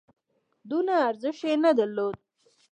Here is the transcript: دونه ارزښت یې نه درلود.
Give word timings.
دونه 0.69 0.93
ارزښت 1.09 1.41
یې 1.49 1.55
نه 1.63 1.71
درلود. 1.77 2.17